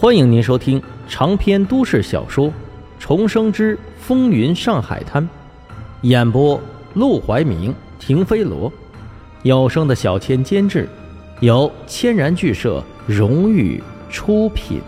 [0.00, 2.46] 欢迎您收听长篇都市小说
[3.00, 5.20] 《重生之风云上海滩》，
[6.02, 6.60] 演播：
[6.94, 8.72] 陆怀明、停飞罗，
[9.42, 10.88] 有声的小千监制，
[11.40, 14.80] 由千然剧社荣誉出品。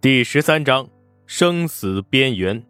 [0.00, 0.88] 第十三章：
[1.26, 2.62] 生死边缘。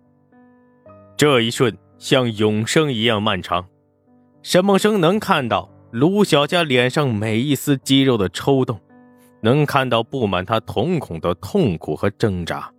[1.15, 3.67] 这一瞬像永生一样漫长，
[4.43, 5.69] 沈梦生能看到。
[5.91, 8.81] 卢小佳脸上每一丝肌肉的抽动，
[9.41, 12.73] 能看到布满他瞳孔的痛苦和挣扎，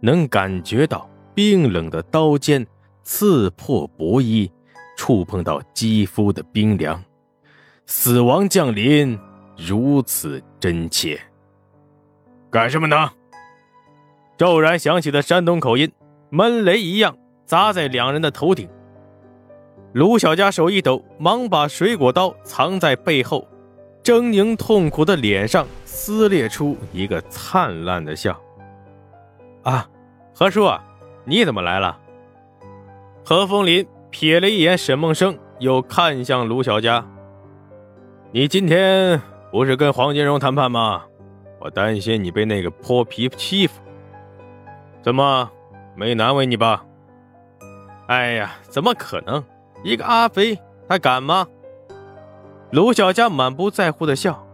[0.00, 2.66] 能感觉到冰冷的刀尖
[3.04, 4.50] 刺破薄衣，
[4.96, 7.02] 触碰到肌肤的冰凉。
[7.86, 9.16] 死亡降临，
[9.56, 11.20] 如此真切。
[12.50, 13.10] 干什么呢？
[14.36, 15.92] 骤然响起的山东口音，
[16.30, 18.68] 闷雷一样砸在两人的头顶。
[19.96, 23.48] 卢小佳手一抖，忙把水果刀藏在背后，
[24.04, 28.38] 狰狞痛苦的脸上撕裂出一个灿烂的笑。
[29.62, 29.88] 啊，
[30.34, 30.70] 何叔，
[31.24, 31.98] 你怎么来了？
[33.24, 37.02] 何风林瞥了一眼沈梦生，又看向卢小佳
[38.32, 39.18] ：“你今天
[39.50, 41.04] 不是跟黄金荣谈判吗？
[41.58, 43.80] 我担心你被那个泼皮欺负，
[45.00, 45.50] 怎么
[45.94, 46.84] 没难为你吧？”
[48.08, 49.42] 哎呀，怎么可能？
[49.82, 51.46] 一个阿飞，他敢吗？
[52.70, 54.44] 卢小佳满不在乎的笑，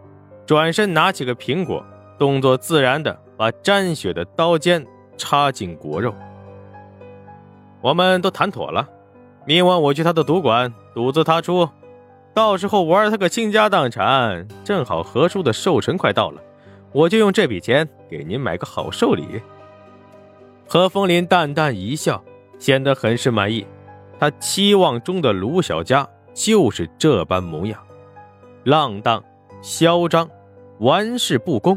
[0.44, 1.84] 转身拿起个苹果，
[2.18, 6.14] 动作自然的把沾血的刀尖插进果肉。
[7.80, 8.88] 我们都谈妥了，
[9.46, 11.68] 明晚我去他的赌馆赌资他出，
[12.34, 14.46] 到时候玩他个倾家荡产。
[14.62, 16.40] 正好何叔的寿辰快到了，
[16.92, 19.40] 我就用这笔钱给您买个好寿礼。
[20.68, 22.22] 何风林淡淡一笑，
[22.58, 23.66] 显得很是满意。
[24.22, 27.82] 他期望中的卢小佳就是这般模样，
[28.62, 29.20] 浪荡、
[29.60, 30.30] 嚣张、
[30.78, 31.76] 玩世不恭，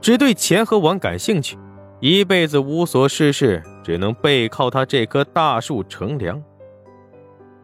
[0.00, 1.56] 只对钱和玩感兴趣，
[2.00, 6.42] 一辈子无所事事，只能背靠他这棵大树乘凉，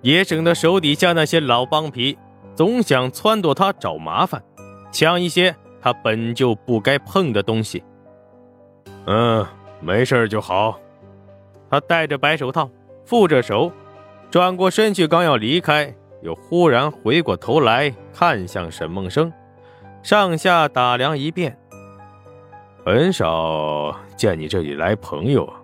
[0.01, 2.17] 也省得手底下那些老帮皮
[2.55, 4.41] 总想撺掇他找麻烦，
[4.93, 7.83] 抢一些他本就不该碰的东西。
[9.07, 9.45] 嗯，
[9.81, 10.79] 没事就好。
[11.69, 12.71] 他戴着白手套，
[13.05, 13.73] 负着手。
[14.31, 15.93] 转过身去，刚要离开，
[16.23, 19.33] 又忽然回过头来看向沈梦生，
[20.05, 21.59] 上下打量一遍。
[22.85, 25.55] 很少见你这里来朋友啊。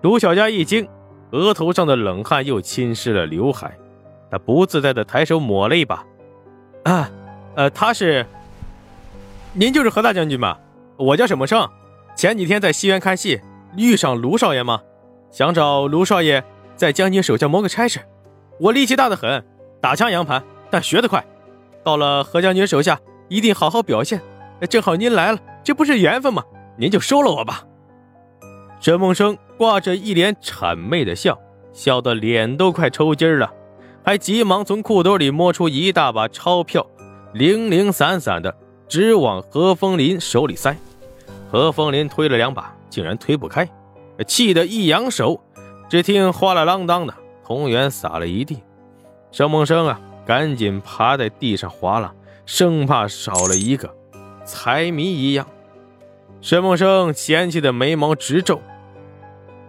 [0.00, 0.88] 卢小佳一惊，
[1.32, 3.76] 额头上的冷汗又浸湿了刘海，
[4.30, 6.04] 他不自在的抬手抹了一把。
[6.84, 7.10] 啊，
[7.54, 8.24] 呃，他是，
[9.52, 10.58] 您就是何大将军吧？
[10.96, 11.68] 我叫沈梦生，
[12.16, 13.42] 前几天在西园看戏，
[13.76, 14.80] 遇上卢少爷吗？
[15.30, 16.42] 想找卢少爷。
[16.76, 18.00] 在将军手下谋个差事，
[18.58, 19.44] 我力气大的很，
[19.80, 21.24] 打枪扬盘，但学得快。
[21.84, 24.20] 到了何将军手下，一定好好表现。
[24.68, 26.44] 正好您来了，这不是缘分吗？
[26.78, 27.64] 您就收了我吧。
[28.80, 31.38] 沈梦生挂着一脸谄媚的笑，
[31.72, 33.52] 笑得脸都快抽筋了，
[34.04, 36.86] 还急忙从裤兜里摸出一大把钞票，
[37.32, 38.54] 零零散散的
[38.88, 40.76] 直往何风林手里塞。
[41.50, 43.68] 何风林推了两把，竟然推不开，
[44.26, 45.40] 气得一扬手。
[45.92, 47.12] 只听哗啦啷当的，
[47.44, 48.62] 铜元撒了一地。
[49.30, 52.10] 沈梦生啊，赶紧趴在地上划拉，
[52.46, 53.94] 生怕少了一个，
[54.42, 55.46] 财迷一样。
[56.40, 58.58] 沈梦生嫌弃的眉毛直皱。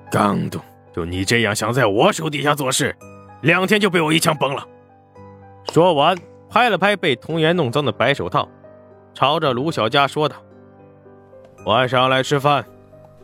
[0.10, 0.62] 刚动，
[0.94, 2.96] 就你这样想在我手底下做事，
[3.42, 4.66] 两天就被我一枪崩了。
[5.74, 6.18] 说完，
[6.50, 8.48] 拍了拍被铜元弄脏的白手套，
[9.14, 10.38] 朝着卢小佳说道
[11.68, 12.64] ：“晚上来吃饭，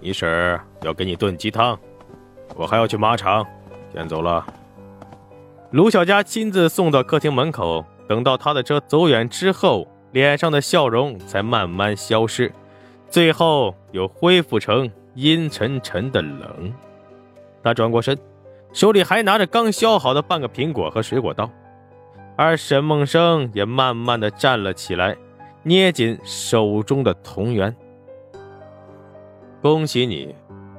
[0.02, 1.80] 你婶儿要给你炖鸡汤。”
[2.56, 3.46] 我还要去马场，
[3.94, 4.46] 先走了。
[5.72, 12.52] 卢小佳亲自送到客厅门口，等到他的车走远之后，脸上的笑容才慢慢消失，
[13.10, 16.74] 最后又恢复成阴沉沉的冷。
[17.64, 18.18] 他转过身，
[18.74, 21.50] 手里还拿着刚削好的半个苹果和水果刀，
[22.36, 25.16] 而沈梦生也慢慢的站了起来，
[25.62, 27.76] 捏紧手中的铜元。
[29.62, 30.34] 恭喜你，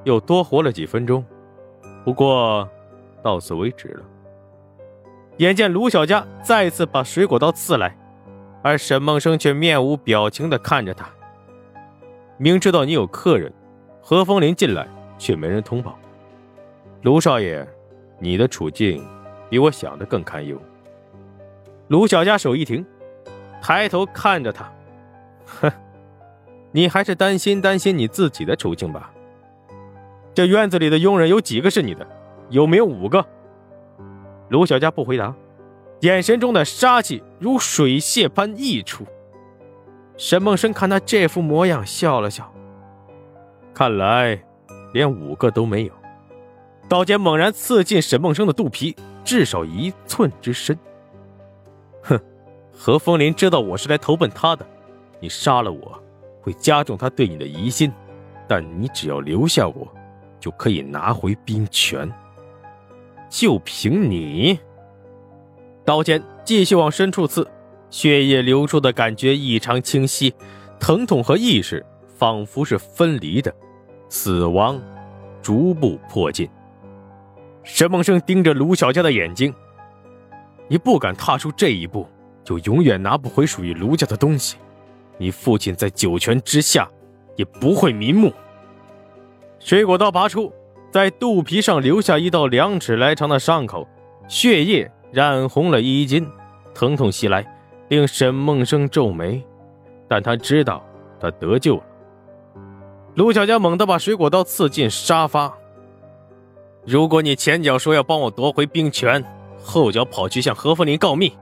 [0.05, 1.25] 又多活了几分钟。
[2.05, 2.69] 不过，
[3.23, 4.03] 到此为止了。
[5.37, 7.97] 眼见卢小佳再次把水果刀刺来，
[8.63, 11.09] 而沈梦生却面无表情的看着他。
[12.37, 13.53] 明知道你有客人，
[14.03, 14.89] 何风林进来
[15.19, 15.99] 却没人通报。
[17.03, 17.67] 卢少爷，
[18.19, 19.07] 你的处境
[19.49, 20.61] 比我想的更堪忧。
[21.89, 22.85] 卢小佳手一停，
[23.63, 24.71] 抬头看着他，
[25.61, 25.73] 哼，
[26.73, 29.11] 你还是担心担心你自己的处境吧。
[30.33, 32.07] 这院子里的佣人有几个是你的？
[32.49, 33.25] 有没有五个？
[34.49, 35.35] 卢小佳不回答，
[36.01, 39.05] 眼神中的杀气如水泄般溢出。
[40.17, 42.53] 沈梦生看他这副模样，笑了笑。
[43.73, 44.43] 看来，
[44.93, 45.93] 连五个都没有。
[46.89, 50.77] 刀尖猛然刺进沈梦生的肚皮，至少一寸之深。
[52.03, 52.19] 哼，
[52.73, 54.67] 何风林知道我是来投奔他的，
[55.21, 56.03] 你杀了我，
[56.41, 57.93] 会加重他对你的疑心。
[58.49, 59.87] 但你只要留下我，
[60.41, 62.11] 就可以拿回兵权。
[63.29, 64.59] 就凭你，
[65.85, 67.47] 刀尖继续往深处刺，
[67.91, 70.35] 血液流出的感觉异常清晰，
[70.81, 71.85] 疼痛和意识
[72.19, 73.55] 仿佛是分离的，
[74.09, 74.81] 死亡
[75.41, 76.49] 逐步迫近。
[77.63, 79.55] 沈梦生盯着卢小佳的眼睛
[80.67, 82.09] ：“你不敢踏出这一步，
[82.43, 84.57] 就永远拿不回属于卢家的东西。
[85.19, 86.89] 你父亲在九泉之下。”
[87.37, 88.31] 也不会瞑目。
[89.61, 90.51] 水果刀拔出，
[90.91, 93.87] 在肚皮上留下一道两尺来长的伤口，
[94.27, 96.27] 血液染红了衣襟，
[96.75, 97.47] 疼痛袭来，
[97.89, 99.45] 令沈梦生皱眉，
[100.09, 100.83] 但他知道
[101.21, 101.83] 他得救了。
[103.17, 105.53] 卢小佳猛地把水果刀刺进沙发。
[106.87, 109.23] 如果你前脚说要帮我夺回兵权，
[109.63, 111.37] 后脚跑去向何风林告密，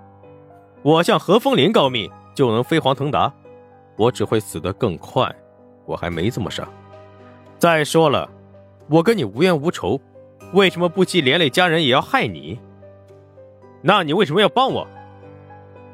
[0.82, 3.32] 我向何风林告密就能飞黄腾达，
[3.97, 5.32] 我只会死得更快。
[5.87, 6.69] 我还没这么傻。
[7.59, 8.31] 再说了，
[8.89, 10.01] 我跟你无冤无仇，
[10.53, 12.61] 为什么不惜连累家人也要害你？
[13.83, 14.87] 那你为什么要帮我？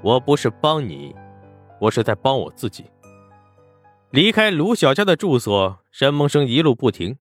[0.03, 1.15] 我不是帮你，
[1.81, 2.85] 我是在帮我自己。
[4.11, 7.17] 离开卢小家的住所，沈梦生一路不停，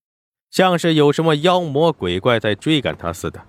[0.52, 3.42] 像是有什么妖魔鬼怪在追赶他似的。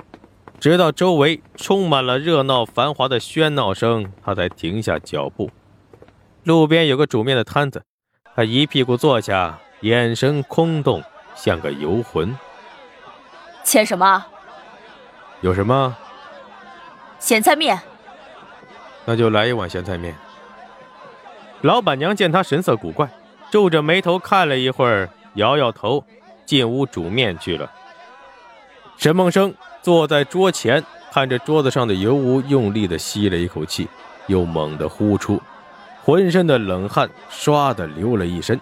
[0.60, 5.50] 直到周围充满了热闹繁华的喧闹声，他才停下脚步。
[6.44, 7.82] 路边有个煮面的摊子。
[8.36, 11.04] 他一屁股坐下，眼神空洞，
[11.34, 12.34] 像个游魂。
[13.62, 14.24] 切什么？
[15.42, 15.94] 有什么？
[17.18, 17.78] 咸菜面。
[19.04, 20.16] 那就来一碗咸菜面。
[21.60, 23.10] 老板娘见他神色古怪，
[23.50, 26.02] 皱着眉头看了一会儿，摇摇头，
[26.46, 27.70] 进屋煮面去了。
[28.96, 30.82] 沈梦生坐在桌前，
[31.12, 33.86] 看着桌子上的油污，用力的吸了一口气，
[34.28, 35.38] 又猛地呼出。
[36.02, 38.58] 浑身的冷汗唰的流了一身，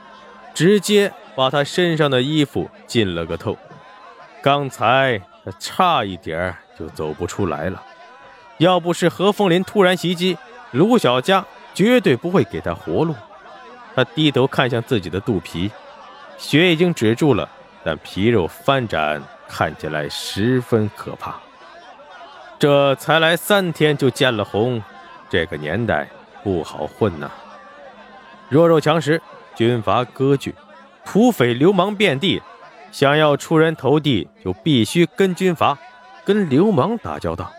[0.55, 3.57] 直接把他身上的衣服浸了个透。
[4.43, 7.83] 刚才他差一点就走不出来了，
[8.59, 10.37] 要不是何风林突然袭击，
[10.73, 11.45] 卢小佳
[11.75, 13.15] 绝对不会给他活路。
[13.95, 15.71] 他低头看向自己的肚皮，
[16.39, 17.49] 血已经止住了，
[17.85, 21.39] 但皮肉翻展，看起来十分可怕。
[22.59, 24.83] 这才来三天就见了红，
[25.29, 26.09] 这个年代。
[26.45, 27.31] 不好混呐！
[28.49, 29.23] 弱肉强食，
[29.55, 30.55] 军阀割据，
[31.05, 32.43] 土匪流氓遍地，
[32.91, 35.79] 想要出人头地，就必须跟军阀、
[36.25, 37.53] 跟流氓打交道。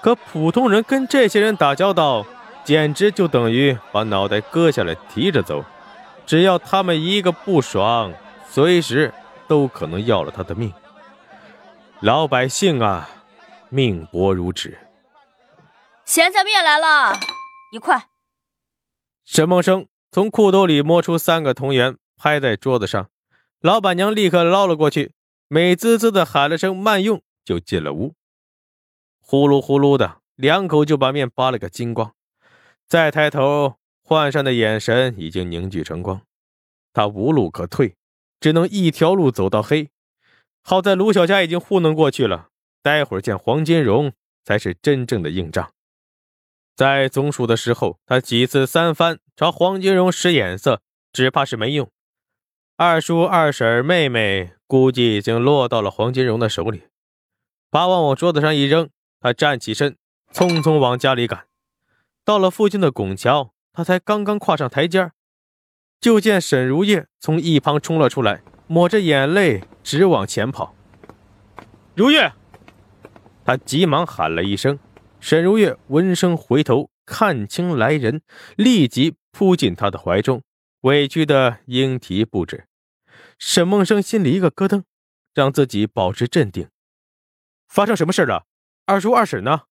[0.00, 2.26] 可普通人跟这些人打交道，
[2.64, 5.64] 简直就等于把脑袋割下来提着走。
[6.26, 8.12] 只要他们一个不爽，
[8.48, 9.12] 随时
[9.46, 10.72] 都可能要了他的命。
[12.00, 13.08] 老百姓啊，
[13.68, 14.78] 命薄如纸。
[16.04, 17.18] 咸菜面来了，
[17.72, 18.08] 一块。
[19.24, 23.08] 沈梦生从裤兜里摸出三个铜元，拍在桌子上。
[23.60, 25.14] 老板娘立刻捞了过去，
[25.48, 28.12] 美滋滋的喊了声“慢用”，就进了屋。
[29.20, 32.14] 呼噜呼噜的，两口就把面扒了个精光。
[32.86, 33.76] 再抬头，
[34.06, 36.20] 涣散的眼神已经凝聚成光。
[36.92, 37.96] 他无路可退，
[38.38, 39.88] 只能一条路走到黑。
[40.60, 42.48] 好在卢小佳已经糊弄过去了，
[42.82, 44.12] 待会儿见黄金荣
[44.44, 45.72] 才是真正的硬仗。
[46.76, 51.90] 在总署的时候，他几次三番朝黄金荣使眼色，只怕是没用。
[52.76, 56.82] 二叔、二婶、妹妹估计已经落到了黄金荣的手里。
[57.70, 59.96] 把碗往桌子上一扔，他站起身，
[60.32, 61.46] 匆匆往家里赶。
[62.24, 65.10] 到了附近的拱桥，他才刚刚跨上台阶
[66.00, 70.74] 就见沈如叶从一旁冲了出来，抹着眼泪直往前跑。
[71.94, 72.32] 如月，
[73.44, 74.78] 他急忙喊了一声。
[75.20, 78.22] 沈如月闻声回头，看清来人，
[78.56, 80.42] 立即扑进他的怀中，
[80.82, 82.66] 委屈的莺啼不止。
[83.38, 84.84] 沈梦生心里一个咯噔，
[85.34, 86.68] 让自己保持镇定。
[87.66, 88.46] 发生什么事了？
[88.86, 89.62] 二叔二婶呢？